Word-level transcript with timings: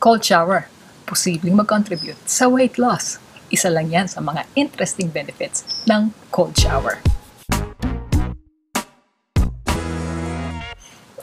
Cold 0.00 0.24
shower, 0.24 0.64
posibleng 1.04 1.60
mag-contribute 1.60 2.16
sa 2.24 2.48
weight 2.48 2.80
loss. 2.80 3.20
Isa 3.52 3.68
lang 3.68 3.92
yan 3.92 4.08
sa 4.08 4.24
mga 4.24 4.48
interesting 4.56 5.12
benefits 5.12 5.60
ng 5.84 6.16
cold 6.32 6.56
shower. 6.56 7.04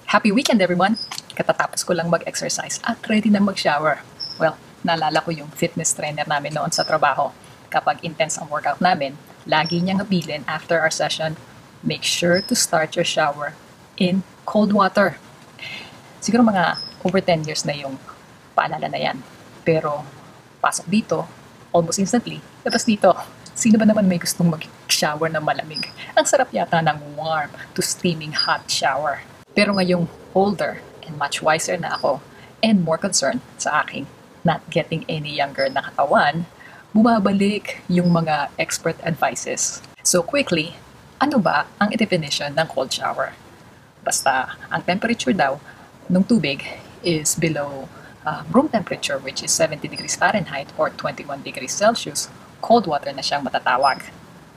Happy 0.06 0.30
weekend 0.30 0.62
everyone! 0.62 0.94
Katatapos 1.34 1.82
ko 1.82 1.98
lang 1.98 2.14
mag-exercise 2.14 2.78
at 2.86 3.02
ready 3.10 3.34
na 3.34 3.42
mag-shower. 3.42 4.06
Well, 4.38 4.62
naalala 4.86 5.26
ko 5.26 5.34
yung 5.34 5.50
fitness 5.58 5.98
trainer 5.98 6.30
namin 6.30 6.54
noon 6.54 6.70
sa 6.70 6.86
trabaho. 6.86 7.34
Kapag 7.74 8.06
intense 8.06 8.38
ang 8.38 8.46
workout 8.54 8.78
namin, 8.78 9.18
lagi 9.50 9.82
niyang 9.82 10.06
abilin 10.06 10.46
after 10.46 10.78
our 10.78 10.94
session, 10.94 11.34
make 11.82 12.06
sure 12.06 12.46
to 12.46 12.54
start 12.54 12.94
your 12.94 13.10
shower 13.10 13.58
in 13.98 14.22
cold 14.46 14.70
water. 14.70 15.18
Siguro 16.22 16.46
mga 16.46 16.78
over 17.02 17.18
10 17.18 17.50
years 17.50 17.66
na 17.66 17.74
yung 17.74 17.98
paalala 18.58 18.90
na 18.90 18.98
yan. 18.98 19.22
Pero 19.62 20.02
pasok 20.58 20.90
dito, 20.90 21.30
almost 21.70 22.02
instantly, 22.02 22.42
labas 22.66 22.82
dito. 22.82 23.14
Sino 23.54 23.78
ba 23.78 23.86
naman 23.86 24.10
may 24.10 24.18
gustong 24.18 24.50
mag-shower 24.50 25.30
na 25.30 25.38
malamig? 25.38 25.94
Ang 26.18 26.26
sarap 26.26 26.50
yata 26.50 26.82
ng 26.82 27.14
warm 27.14 27.54
to 27.78 27.86
steaming 27.86 28.34
hot 28.34 28.66
shower. 28.66 29.22
Pero 29.54 29.78
ngayong 29.78 30.10
older 30.34 30.82
and 31.06 31.22
much 31.22 31.46
wiser 31.46 31.78
na 31.78 31.94
ako 31.94 32.22
and 32.66 32.82
more 32.82 32.98
concerned 32.98 33.42
sa 33.62 33.86
aking 33.86 34.10
not 34.46 34.64
getting 34.72 35.04
any 35.12 35.36
younger 35.36 35.68
na 35.68 35.84
katawan, 35.84 36.48
bumabalik 36.96 37.84
yung 37.92 38.10
mga 38.10 38.48
expert 38.56 38.96
advices. 39.04 39.84
So 40.08 40.24
quickly, 40.24 40.80
ano 41.20 41.42
ba 41.42 41.68
ang 41.84 41.92
definition 41.92 42.56
ng 42.56 42.68
cold 42.72 42.94
shower? 42.96 43.36
Basta 44.08 44.56
ang 44.72 44.88
temperature 44.88 45.36
daw 45.36 45.60
ng 46.08 46.24
tubig 46.24 46.64
is 47.04 47.36
below 47.36 47.92
uh, 48.26 48.42
room 48.50 48.70
temperature 48.70 49.18
which 49.20 49.44
is 49.44 49.52
70 49.52 49.88
degrees 49.88 50.16
Fahrenheit 50.16 50.72
or 50.78 50.90
21 50.90 51.44
degrees 51.44 51.74
Celsius, 51.74 52.30
cold 52.62 52.88
water 52.88 53.12
na 53.14 53.22
siyang 53.22 53.44
matatawag. 53.46 54.02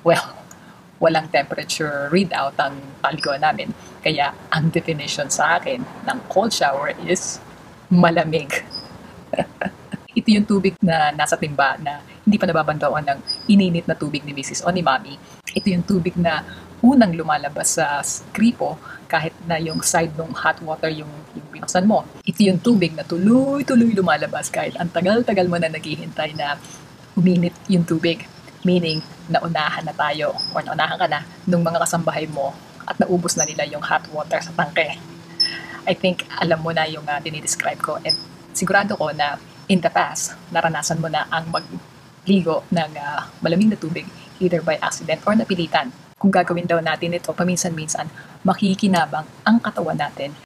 Well, 0.04 0.36
walang 1.02 1.32
temperature 1.32 2.12
readout 2.12 2.60
ang 2.60 2.80
paliguan 3.00 3.40
namin. 3.40 3.72
Kaya 4.04 4.36
ang 4.52 4.68
definition 4.72 5.28
sa 5.32 5.60
akin 5.60 5.84
ng 6.08 6.18
cold 6.28 6.52
shower 6.52 6.92
is 7.04 7.40
malamig. 7.88 8.64
Ito 10.18 10.28
yung 10.28 10.46
tubig 10.46 10.76
na 10.82 11.14
nasa 11.14 11.38
timba 11.38 11.78
na 11.80 12.02
hindi 12.24 12.36
pa 12.36 12.44
nababandawan 12.44 13.04
ng 13.06 13.18
ininit 13.48 13.88
na 13.88 13.96
tubig 13.96 14.22
ni 14.26 14.36
Mrs. 14.36 14.66
o 14.66 14.70
ni 14.70 14.84
Mami. 14.84 15.16
Ito 15.50 15.66
yung 15.72 15.84
tubig 15.86 16.14
na 16.14 16.44
unang 16.80 17.12
lumalabas 17.12 17.76
sa 17.76 18.00
kripo 18.32 18.76
kahit 19.10 19.34
na 19.44 19.60
yung 19.60 19.84
side 19.84 20.14
ng 20.16 20.32
hot 20.32 20.62
water 20.64 20.88
yung, 20.88 21.10
yung 21.36 21.48
binuksan 21.52 21.84
mo. 21.84 22.06
Ito 22.24 22.40
yung 22.46 22.60
tubig 22.62 22.94
na 22.96 23.04
tuloy-tuloy 23.04 23.92
lumalabas 23.92 24.48
kahit 24.48 24.78
ang 24.78 24.88
tagal-tagal 24.88 25.50
mo 25.50 25.58
na 25.58 25.68
naghihintay 25.68 26.32
na 26.38 26.56
uminit 27.18 27.54
yung 27.68 27.84
tubig. 27.84 28.24
Meaning, 28.60 29.00
naunahan 29.32 29.88
na 29.88 29.94
tayo 29.96 30.36
or 30.52 30.60
naunahan 30.60 31.00
ka 31.00 31.08
na 31.08 31.24
nung 31.48 31.64
mga 31.64 31.80
kasambahay 31.80 32.28
mo 32.28 32.52
at 32.84 32.96
naubos 33.00 33.36
na 33.36 33.48
nila 33.48 33.64
yung 33.68 33.80
hot 33.80 34.04
water 34.12 34.40
sa 34.40 34.52
tangke. 34.52 35.00
I 35.88 35.94
think 35.96 36.28
alam 36.36 36.60
mo 36.60 36.70
na 36.70 36.84
yung 36.84 37.08
uh, 37.08 37.20
dinidescribe 37.24 37.80
ko 37.80 37.96
and 38.04 38.14
sigurado 38.52 38.94
ko 39.00 39.10
na 39.16 39.40
in 39.70 39.80
the 39.80 39.88
past, 39.88 40.36
naranasan 40.52 41.00
mo 41.00 41.08
na 41.08 41.24
ang 41.30 41.48
magligo 41.48 42.66
ng 42.68 42.90
uh, 43.00 43.22
malamig 43.40 43.70
na 43.70 43.78
tubig 43.80 44.04
either 44.42 44.60
by 44.60 44.76
accident 44.82 45.22
or 45.24 45.32
napilitan. 45.32 45.94
Kung 46.20 46.28
gagawin 46.28 46.68
daw 46.68 46.84
natin 46.84 47.16
ito 47.16 47.32
paminsan-minsan, 47.32 48.04
makikinabang 48.44 49.24
ang 49.40 49.56
katawan 49.56 49.96
natin 49.96 50.36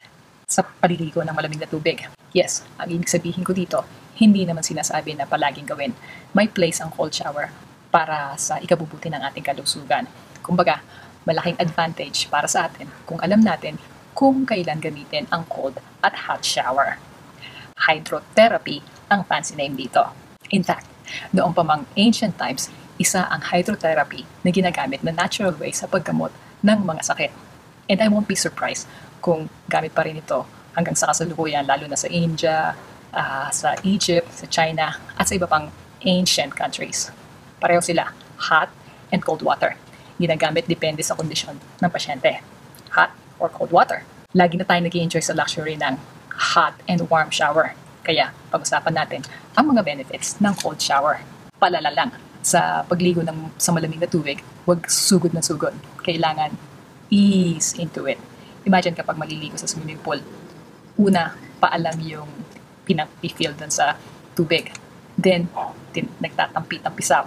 sa 0.47 0.63
paliligo 0.63 1.19
ng 1.27 1.35
malamig 1.35 1.59
na 1.59 1.67
tubig. 1.67 1.99
Yes, 2.31 2.63
ang 2.79 2.95
ibig 2.95 3.11
sabihin 3.11 3.43
ko 3.43 3.51
dito, 3.51 3.83
hindi 4.23 4.47
naman 4.47 4.63
sinasabi 4.63 5.19
na 5.19 5.27
palaging 5.27 5.67
gawin. 5.67 5.91
May 6.31 6.47
place 6.47 6.79
ang 6.79 6.95
cold 6.95 7.11
shower 7.11 7.51
para 7.91 8.39
sa 8.39 8.63
ikabubuti 8.63 9.11
ng 9.11 9.19
ating 9.19 9.43
kalusugan. 9.43 10.07
Kumbaga, 10.47 10.79
malaking 11.27 11.59
advantage 11.59 12.31
para 12.31 12.47
sa 12.47 12.71
atin 12.71 12.87
kung 13.03 13.19
alam 13.19 13.43
natin 13.43 13.75
kung 14.15 14.47
kailan 14.47 14.79
gamitin 14.79 15.27
ang 15.35 15.43
cold 15.51 15.83
at 16.07 16.31
hot 16.31 16.47
shower. 16.47 17.03
Hydrotherapy 17.91 18.79
ang 19.11 19.27
fancy 19.27 19.59
name 19.59 19.75
dito. 19.75 20.07
In 20.55 20.63
fact, 20.63 20.87
noong 21.35 21.51
pa 21.51 21.67
mang 21.67 21.91
ancient 21.99 22.39
times, 22.39 22.71
isa 22.97 23.27
ang 23.27 23.43
hydrotherapy 23.51 24.23
na 24.47 24.51
ginagamit 24.55 25.03
na 25.03 25.11
natural 25.11 25.55
way 25.59 25.75
sa 25.75 25.91
paggamot 25.91 26.31
ng 26.63 26.79
mga 26.87 27.03
sakit. 27.03 27.33
And 27.91 27.99
I 28.01 28.09
won't 28.09 28.31
be 28.31 28.39
surprised 28.39 28.89
kung 29.21 29.51
gamit 29.69 29.93
pa 29.93 30.07
rin 30.07 30.21
ito 30.21 30.47
hanggang 30.75 30.97
sa 30.99 31.11
kasalukuyan, 31.11 31.67
lalo 31.67 31.87
na 31.87 31.99
sa 31.99 32.09
India, 32.11 32.75
uh, 33.15 33.49
sa 33.51 33.79
Egypt, 33.87 34.31
sa 34.35 34.47
China, 34.51 34.99
at 35.15 35.25
sa 35.27 35.35
iba 35.39 35.47
pang 35.47 35.71
ancient 36.05 36.53
countries. 36.53 37.09
Pareho 37.63 37.81
sila, 37.81 38.11
hot 38.51 38.69
and 39.15 39.23
cold 39.23 39.41
water. 39.41 39.79
Ginagamit 40.19 40.67
depende 40.67 41.03
sa 41.03 41.15
kondisyon 41.15 41.59
ng 41.59 41.91
pasyente. 41.91 42.43
Hot 42.95 43.11
or 43.39 43.51
cold 43.51 43.71
water. 43.71 44.07
Lagi 44.35 44.59
na 44.59 44.67
tayo 44.67 44.83
nag 44.83 44.95
enjoy 44.95 45.23
sa 45.23 45.35
luxury 45.35 45.79
ng 45.79 45.95
hot 46.55 46.75
and 46.91 47.07
warm 47.07 47.31
shower. 47.31 47.75
Kaya 48.05 48.35
pag-usapan 48.51 48.95
natin 48.95 49.21
ang 49.57 49.71
mga 49.71 49.83
benefits 49.87 50.37
ng 50.43 50.53
cold 50.59 50.83
shower. 50.83 51.23
Palala 51.57 51.89
lang, 51.95 52.11
sa 52.45 52.85
pagligo 52.85 53.25
ng, 53.25 53.57
sa 53.57 53.73
malamig 53.73 53.97
na 53.97 54.07
tubig, 54.07 54.45
huwag 54.69 54.85
sugod 54.85 55.33
na 55.33 55.41
sugod. 55.41 55.73
Kailangan 56.05 56.53
ease 57.09 57.73
into 57.81 58.05
it. 58.05 58.21
Imagine 58.69 58.93
kapag 58.93 59.17
maliligo 59.17 59.57
sa 59.57 59.65
swimming 59.65 59.97
pool, 60.05 60.21
una, 61.01 61.33
paalam 61.57 61.97
yung 62.05 62.29
pinag-feel 62.85 63.57
dun 63.57 63.73
sa 63.73 63.97
tubig. 64.37 64.69
Then, 65.17 65.49
din, 65.97 66.13
nagtatampi-tampisaw. 66.21 67.25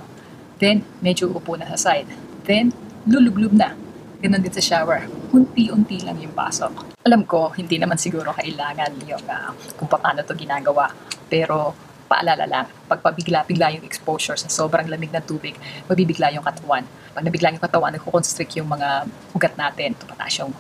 Then, 0.61 0.85
medyo 1.01 1.33
upo 1.33 1.57
na 1.57 1.66
sa 1.73 1.77
side. 1.77 2.09
Then, 2.45 2.69
luluglub 3.09 3.57
na. 3.57 3.73
Ganun 4.22 4.41
din 4.45 4.53
sa 4.53 4.61
shower. 4.61 5.09
Unti-unti 5.33 6.06
lang 6.06 6.22
yung 6.22 6.33
pasok. 6.33 6.97
Alam 7.06 7.25
ko, 7.25 7.53
hindi 7.57 7.81
naman 7.81 7.97
siguro 7.97 8.33
kailangan 8.33 9.01
yung 9.06 9.25
uh, 9.25 9.53
kung 9.77 9.89
paano 9.89 10.22
to 10.22 10.38
ginagawa. 10.38 10.94
Pero 11.29 11.73
paalala 12.07 12.47
lang, 12.47 12.66
pag 12.88 13.03
pabigla-bigla 13.03 13.78
yung 13.78 13.85
exposure 13.85 14.40
sa 14.40 14.47
sobrang 14.47 14.88
lamig 14.88 15.12
ng 15.12 15.22
tubig, 15.28 15.53
mabibigla 15.91 16.31
yung 16.31 16.41
katawan. 16.41 16.88
Pag 17.12 17.23
nabigla 17.28 17.51
yung 17.51 17.62
katawan, 17.62 17.91
nagkukonstrict 17.94 18.56
yung 18.57 18.72
mga 18.72 19.06
ugat 19.35 19.53
natin. 19.59 19.94
Tumataas 20.00 20.34
yung 20.40 20.56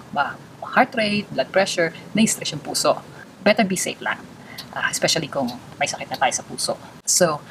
heart 0.61 0.93
rate, 0.93 1.25
blood 1.31 1.49
pressure, 1.49 1.95
na-stress 2.11 2.51
yung 2.53 2.61
puso. 2.61 2.99
Better 3.41 3.63
be 3.63 3.79
safe 3.79 4.03
lang. 4.03 4.19
Uh, 4.75 4.91
especially 4.91 5.31
kung 5.31 5.47
may 5.79 5.89
sakit 5.89 6.05
na 6.11 6.19
tayo 6.19 6.33
sa 6.35 6.43
puso. 6.45 6.75
So, 7.07 7.41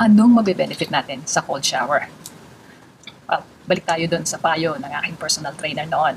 anong 0.00 0.40
mabe-benefit 0.40 0.88
natin 0.88 1.26
sa 1.26 1.44
cold 1.44 1.66
shower? 1.66 2.08
Well, 3.28 3.44
balik 3.68 3.84
tayo 3.84 4.06
dun 4.08 4.24
sa 4.24 4.40
payo 4.40 4.78
ng 4.78 4.88
aking 5.02 5.20
personal 5.20 5.52
trainer 5.58 5.84
noon. 5.84 6.16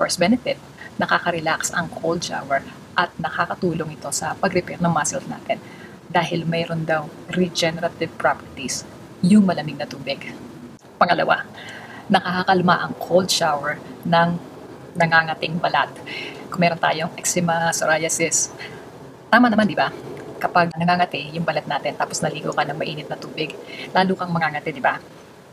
First 0.00 0.16
benefit, 0.16 0.56
nakaka-relax 0.96 1.74
ang 1.76 1.92
cold 1.92 2.24
shower 2.24 2.64
at 2.96 3.12
nakakatulong 3.20 3.96
ito 3.96 4.08
sa 4.14 4.32
pag-repair 4.36 4.80
ng 4.80 4.92
muscles 4.92 5.28
natin 5.28 5.60
dahil 6.10 6.48
mayroon 6.48 6.82
daw 6.86 7.06
regenerative 7.30 8.10
properties 8.18 8.82
yung 9.22 9.46
malamig 9.46 9.78
na 9.78 9.86
tubig. 9.86 10.34
Pangalawa, 10.98 11.46
nakakakalma 12.10 12.74
ang 12.82 12.92
cold 12.98 13.30
shower 13.30 13.78
ng 14.02 14.28
nangangating 14.98 15.56
balat. 15.56 15.88
Kung 16.52 16.60
meron 16.60 16.80
tayong 16.80 17.12
eczema, 17.16 17.72
psoriasis, 17.72 18.52
tama 19.32 19.48
naman, 19.48 19.64
di 19.64 19.78
ba? 19.78 19.88
Kapag 20.36 20.74
nangangati 20.74 21.32
yung 21.32 21.46
balat 21.46 21.64
natin 21.70 21.94
tapos 21.94 22.18
naligo 22.20 22.50
ka 22.52 22.66
ng 22.66 22.76
mainit 22.76 23.06
na 23.06 23.16
tubig, 23.16 23.54
lalo 23.94 24.12
kang 24.18 24.34
mangangati, 24.34 24.74
di 24.74 24.82
ba? 24.82 24.98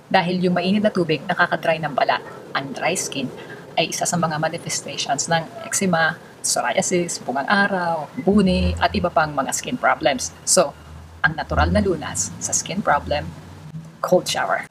Dahil 0.10 0.42
yung 0.42 0.58
mainit 0.58 0.82
na 0.82 0.92
tubig 0.92 1.22
nakaka-dry 1.24 1.78
ng 1.80 1.94
balat. 1.94 2.26
Ang 2.58 2.74
dry 2.74 2.98
skin 2.98 3.30
ay 3.78 3.94
isa 3.94 4.04
sa 4.04 4.18
mga 4.18 4.42
manifestations 4.42 5.30
ng 5.30 5.46
eczema, 5.70 6.18
psoriasis, 6.42 7.20
bungang 7.24 7.48
araw, 7.48 8.08
buni, 8.24 8.76
at 8.80 8.92
iba 8.96 9.12
pang 9.12 9.32
mga 9.32 9.52
skin 9.52 9.78
problems. 9.78 10.32
So, 10.44 10.74
ang 11.20 11.36
natural 11.36 11.72
na 11.72 11.84
lunas 11.84 12.32
sa 12.40 12.56
skin 12.56 12.80
problem, 12.80 13.28
cold 14.00 14.28
shower. 14.28 14.66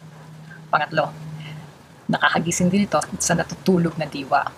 Pangatlo, 0.73 1.13
nakakagising 2.09 2.73
din 2.73 2.89
ito 2.89 3.01
sa 3.21 3.37
natutulog 3.37 3.97
na 4.01 4.09
diwa. 4.09 4.49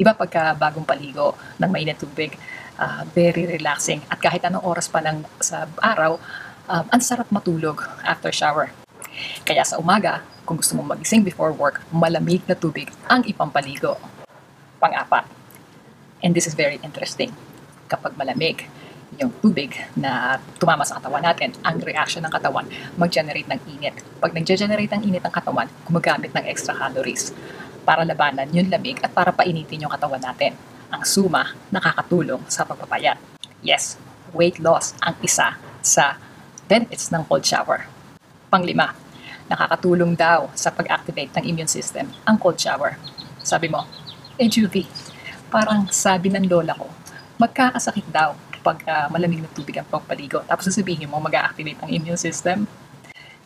Iba 0.00 0.16
pagka 0.16 0.56
bagong 0.56 0.88
paligo 0.88 1.36
ng 1.60 1.68
mainit 1.68 2.00
tubig, 2.00 2.36
uh, 2.80 3.04
very 3.12 3.44
relaxing. 3.44 4.00
At 4.08 4.22
kahit 4.22 4.46
anong 4.46 4.64
oras 4.64 4.88
pa 4.88 5.04
lang 5.04 5.26
sa 5.42 5.68
araw, 5.82 6.16
um, 6.68 6.86
ang 6.88 7.02
sarap 7.02 7.28
matulog 7.28 7.84
after 8.06 8.32
shower. 8.32 8.72
Kaya 9.42 9.66
sa 9.66 9.76
umaga, 9.76 10.22
kung 10.48 10.56
gusto 10.56 10.78
mong 10.78 10.96
magising 10.96 11.26
before 11.26 11.52
work, 11.52 11.82
malamig 11.92 12.40
na 12.48 12.56
tubig 12.56 12.88
ang 13.10 13.20
ipampaligo. 13.26 14.00
Pang-apat, 14.78 15.26
and 16.22 16.34
this 16.34 16.46
is 16.46 16.54
very 16.54 16.80
interesting, 16.82 17.34
kapag 17.88 18.14
malamig 18.18 18.66
yung 19.16 19.32
tubig 19.40 19.72
na 19.96 20.36
tumama 20.60 20.84
sa 20.84 21.00
katawan 21.00 21.24
natin, 21.24 21.56
ang 21.64 21.80
reaction 21.80 22.20
ng 22.22 22.32
katawan 22.32 22.68
mag-generate 23.00 23.48
ng 23.48 23.60
init. 23.78 23.96
Pag 24.20 24.36
nag-generate 24.36 24.92
ng 24.94 25.02
init 25.08 25.24
ng 25.24 25.32
katawan, 25.32 25.66
gumagamit 25.88 26.30
ng 26.36 26.44
extra 26.44 26.76
calories 26.76 27.32
para 27.88 28.04
labanan 28.04 28.46
yung 28.52 28.68
lamig 28.68 29.00
at 29.00 29.10
para 29.16 29.32
painitin 29.32 29.88
yung 29.88 29.92
katawan 29.92 30.20
natin. 30.20 30.52
Ang 30.92 31.02
suma 31.08 31.56
nakakatulong 31.72 32.44
sa 32.52 32.68
pagpapayat. 32.68 33.16
Yes, 33.64 33.96
weight 34.36 34.60
loss 34.60 34.92
ang 35.00 35.16
isa 35.24 35.56
sa 35.80 36.20
benefits 36.68 37.08
ng 37.08 37.24
cold 37.24 37.48
shower. 37.48 37.88
Panglima, 38.52 38.92
nakakatulong 39.48 40.12
daw 40.12 40.52
sa 40.52 40.68
pag-activate 40.68 41.32
ng 41.40 41.44
immune 41.48 41.72
system 41.72 42.12
ang 42.28 42.36
cold 42.36 42.60
shower. 42.60 43.00
Sabi 43.40 43.72
mo, 43.72 43.88
eh 44.36 44.46
Juvie, 44.46 44.86
parang 45.48 45.88
sabi 45.88 46.28
ng 46.28 46.44
lola 46.48 46.76
ko, 46.76 46.86
magkakasakit 47.40 48.06
daw 48.12 48.36
pag 48.60 48.78
uh, 48.84 49.06
malamig 49.08 49.40
na 49.40 49.50
tubig 49.50 49.76
ang 49.80 49.88
pagpaligo. 49.88 50.44
Tapos 50.44 50.68
sasabihin 50.68 51.08
mo 51.08 51.16
mag-activate 51.18 51.80
ang 51.80 51.90
immune 51.90 52.20
system. 52.20 52.68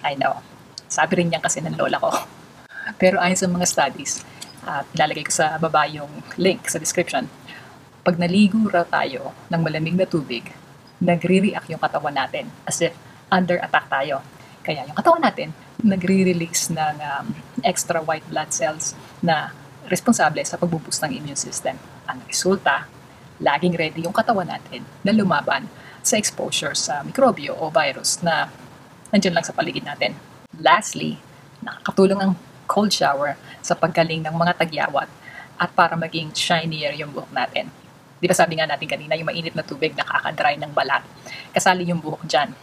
I 0.03 0.19
know. 0.19 0.43
Sabi 0.91 1.23
rin 1.23 1.31
yan 1.31 1.41
kasi 1.41 1.63
ng 1.63 1.79
lola 1.79 1.97
ko. 2.03 2.11
Pero 3.01 3.23
ayon 3.23 3.39
sa 3.39 3.47
mga 3.47 3.67
studies, 3.69 4.27
at 4.63 4.87
uh, 4.87 4.95
ilalagay 4.95 5.27
ko 5.27 5.33
sa 5.35 5.59
baba 5.59 5.87
yung 5.91 6.11
link 6.39 6.67
sa 6.71 6.79
description, 6.79 7.27
pag 8.03 8.19
naligo 8.19 8.59
raw 8.67 8.83
tayo 8.83 9.31
ng 9.51 9.61
malamig 9.63 9.95
na 9.95 10.07
tubig, 10.07 10.51
nagre-react 11.03 11.71
yung 11.71 11.83
katawan 11.83 12.15
natin 12.15 12.51
as 12.67 12.83
if 12.83 12.95
under 13.31 13.59
attack 13.63 13.87
tayo. 13.91 14.23
Kaya 14.63 14.87
yung 14.87 14.95
katawan 14.95 15.23
natin, 15.23 15.51
nagre-release 15.83 16.71
ng 16.71 16.97
um, 16.99 17.27
extra 17.67 17.99
white 18.03 18.27
blood 18.31 18.51
cells 18.55 18.95
na 19.19 19.51
responsable 19.93 20.41
sa 20.49 20.57
pagbuboost 20.57 21.05
ng 21.05 21.21
immune 21.21 21.37
system. 21.37 21.77
Ang 22.09 22.25
resulta, 22.25 22.89
laging 23.37 23.77
ready 23.77 24.09
yung 24.09 24.17
katawan 24.17 24.49
natin 24.49 24.89
na 25.05 25.13
lumaban 25.13 25.69
sa 26.01 26.17
exposure 26.17 26.73
sa 26.73 27.05
mikrobyo 27.05 27.53
o 27.53 27.69
virus 27.69 28.25
na 28.25 28.49
nandiyan 29.13 29.37
lang 29.37 29.45
sa 29.45 29.53
paligid 29.53 29.85
natin. 29.85 30.17
Lastly, 30.57 31.21
nakakatulong 31.61 32.21
ang 32.25 32.33
cold 32.65 32.89
shower 32.89 33.37
sa 33.61 33.77
paggaling 33.77 34.25
ng 34.25 34.33
mga 34.33 34.65
tagyawat 34.65 35.07
at 35.61 35.71
para 35.77 35.95
maging 35.95 36.33
shinier 36.33 36.97
yung 36.97 37.13
buhok 37.13 37.31
natin. 37.31 37.69
Di 38.19 38.27
ba 38.31 38.35
sabi 38.35 38.57
nga 38.57 38.67
natin 38.67 38.89
kanina, 38.89 39.19
yung 39.19 39.29
mainit 39.29 39.53
na 39.53 39.67
tubig 39.67 39.93
nakaka-dry 39.93 40.57
ng 40.57 40.73
balat. 40.73 41.05
Kasali 41.53 41.85
yung 41.87 42.01
buhok 42.01 42.25
dyan. 42.25 42.55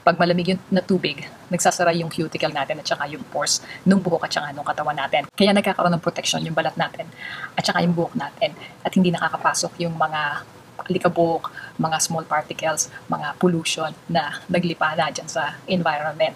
Pag 0.00 0.16
malamig 0.16 0.56
yung 0.56 0.60
na 0.72 0.80
tubig, 0.80 1.28
nagsasara 1.52 1.92
yung 1.92 2.08
cuticle 2.08 2.52
natin 2.56 2.80
at 2.80 2.88
saka 2.88 3.04
yung 3.12 3.20
pores 3.28 3.60
ng 3.84 4.00
buhok 4.00 4.24
at 4.24 4.32
saka 4.32 4.48
ng 4.56 4.64
katawan 4.64 4.96
natin. 4.96 5.28
Kaya 5.36 5.52
nagkakaroon 5.52 5.92
ng 5.92 6.00
protection 6.00 6.40
yung 6.40 6.56
balat 6.56 6.72
natin 6.80 7.04
at 7.52 7.60
saka 7.60 7.84
yung 7.84 7.92
buhok 7.92 8.16
natin 8.16 8.56
at 8.80 8.90
hindi 8.96 9.12
nakakapasok 9.12 9.76
yung 9.84 9.92
mga 10.00 10.48
alikabok, 10.88 11.52
mga 11.76 12.00
small 12.00 12.24
particles, 12.24 12.88
mga 13.12 13.36
pollution 13.36 13.92
na 14.08 14.40
naglipa 14.48 14.96
na 14.96 15.12
dyan 15.12 15.28
sa 15.28 15.60
environment. 15.68 16.32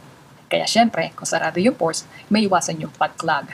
Kaya 0.52 0.69
syempre, 0.69 1.16
kung 1.16 1.25
sarado 1.25 1.56
yung 1.56 1.75
pores, 1.75 2.05
may 2.28 2.44
iwasan 2.44 2.76
yung 2.84 2.93
pag-clog 2.93 3.49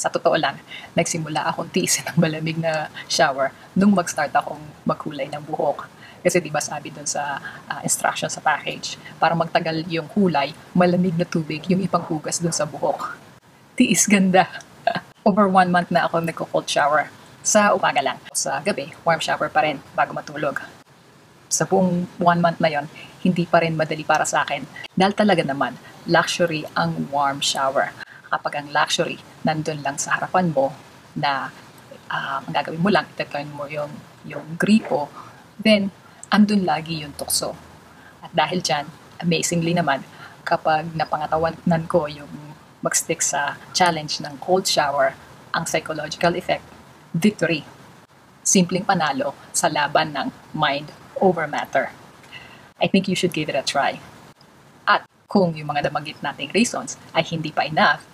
sa 0.00 0.08
totoo 0.08 0.40
lang, 0.40 0.56
nagsimula 0.96 1.44
akong 1.52 1.68
tiisin 1.68 2.08
ng 2.08 2.16
malamig 2.16 2.56
na 2.56 2.88
shower 3.04 3.52
nung 3.76 3.92
mag-start 3.92 4.32
akong 4.32 4.64
magkulay 4.88 5.28
ng 5.28 5.44
buhok. 5.44 5.99
Kasi 6.20 6.36
di 6.40 6.52
ba 6.52 6.60
sabi 6.60 6.92
dun 6.92 7.08
sa 7.08 7.40
uh, 7.40 7.80
instruction 7.80 8.28
sa 8.28 8.44
package, 8.44 9.00
para 9.16 9.32
magtagal 9.32 9.88
yung 9.88 10.06
kulay, 10.08 10.52
malamig 10.76 11.16
na 11.16 11.24
tubig 11.24 11.64
yung 11.68 11.80
ipanghugas 11.80 12.38
dun 12.38 12.52
sa 12.52 12.68
buhok. 12.68 13.16
Tiis 13.76 14.04
ganda. 14.04 14.44
Over 15.28 15.48
one 15.48 15.72
month 15.72 15.88
na 15.88 16.04
ako 16.04 16.20
nagko-cold 16.20 16.68
shower. 16.68 17.08
Sa 17.40 17.72
umaga 17.72 18.04
lang. 18.04 18.20
Sa 18.36 18.60
gabi, 18.60 18.92
warm 19.00 19.20
shower 19.20 19.48
pa 19.48 19.64
rin 19.64 19.80
bago 19.96 20.12
matulog. 20.12 20.60
Sa 21.50 21.64
buong 21.64 22.06
one 22.20 22.40
month 22.44 22.60
na 22.60 22.70
yon, 22.70 22.86
hindi 23.24 23.48
pa 23.48 23.64
rin 23.64 23.74
madali 23.74 24.04
para 24.04 24.28
sa 24.28 24.44
akin. 24.44 24.62
Dahil 24.92 25.16
talaga 25.16 25.42
naman, 25.42 25.74
luxury 26.04 26.68
ang 26.76 27.08
warm 27.08 27.40
shower 27.40 27.96
kapag 28.30 28.62
ang 28.62 28.68
luxury 28.70 29.18
nandun 29.42 29.82
lang 29.82 29.98
sa 29.98 30.16
harapan 30.16 30.54
mo 30.54 30.70
na 31.18 31.50
uh, 32.06 32.38
ang 32.44 32.54
gagawin 32.54 32.78
mo 32.78 32.88
lang, 32.88 33.10
itaturn 33.10 33.50
mo 33.50 33.66
yung, 33.66 33.90
yung 34.22 34.54
gripo, 34.54 35.10
then 35.58 35.90
andun 36.30 36.62
lagi 36.62 37.02
yung 37.02 37.12
tukso. 37.18 37.58
At 38.22 38.30
dahil 38.30 38.62
dyan, 38.62 38.86
amazingly 39.18 39.74
naman, 39.74 40.06
kapag 40.46 40.94
napangatawanan 40.94 41.84
ko 41.90 42.06
yung 42.06 42.30
magstick 42.80 43.20
sa 43.20 43.58
challenge 43.74 44.22
ng 44.22 44.38
cold 44.40 44.64
shower, 44.64 45.12
ang 45.52 45.66
psychological 45.66 46.38
effect, 46.38 46.62
victory. 47.12 47.66
Simpleng 48.46 48.86
panalo 48.86 49.34
sa 49.52 49.68
laban 49.68 50.14
ng 50.14 50.28
mind 50.54 50.94
over 51.20 51.44
matter. 51.44 51.92
I 52.80 52.88
think 52.88 53.10
you 53.10 53.18
should 53.18 53.36
give 53.36 53.52
it 53.52 53.58
a 53.58 53.66
try. 53.66 54.00
At 54.88 55.04
kung 55.28 55.52
yung 55.58 55.68
mga 55.68 55.90
nabanggit 55.90 56.22
nating 56.24 56.54
reasons 56.56 56.96
ay 57.12 57.26
hindi 57.28 57.52
pa 57.52 57.68
enough, 57.68 58.06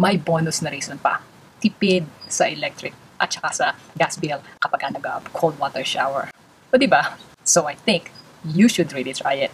may 0.00 0.16
bonus 0.16 0.64
na 0.64 0.72
reason 0.72 0.96
pa. 0.96 1.20
Tipid 1.60 2.08
sa 2.30 2.48
electric 2.48 2.96
at 3.20 3.28
saka 3.30 3.50
sa 3.52 3.66
gas 3.94 4.16
bill 4.16 4.40
kapag 4.62 4.80
ka 4.80 4.88
nag-cold 4.90 5.58
water 5.60 5.84
shower. 5.84 6.32
O 6.72 6.80
diba? 6.80 7.33
So 7.44 7.68
I 7.68 7.76
think 7.76 8.10
you 8.42 8.66
should 8.66 8.92
really 8.96 9.12
try 9.12 9.36
it. 9.36 9.52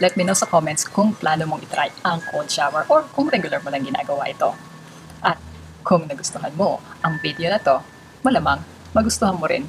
Let 0.00 0.16
me 0.16 0.24
know 0.24 0.36
sa 0.36 0.48
comments 0.48 0.84
kung 0.84 1.16
plano 1.16 1.44
mong 1.44 1.64
itry 1.64 1.92
ang 2.04 2.20
cold 2.28 2.48
shower 2.48 2.84
or 2.88 3.04
kung 3.16 3.28
regular 3.28 3.60
mo 3.64 3.72
lang 3.72 3.84
ginagawa 3.84 4.28
ito. 4.28 4.52
At 5.24 5.40
kung 5.84 6.08
nagustuhan 6.08 6.52
mo 6.56 6.80
ang 7.00 7.20
video 7.20 7.48
na 7.48 7.60
to, 7.60 7.80
malamang 8.24 8.60
magustuhan 8.92 9.36
mo 9.36 9.48
rin 9.48 9.64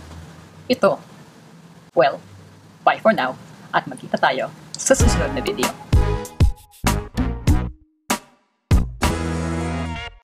ito. 0.68 1.00
Well, 1.96 2.20
bye 2.84 3.00
for 3.00 3.12
now 3.12 3.36
at 3.72 3.88
magkita 3.88 4.20
tayo 4.20 4.52
sa 4.76 4.96
susunod 4.96 5.32
na 5.36 5.44
video. 5.44 5.81